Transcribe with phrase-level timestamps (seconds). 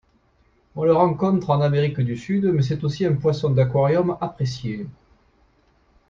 [0.75, 4.87] On le rencontre en Amérique du Sud mais c'est aussi un poisson d'aquarium apprécié.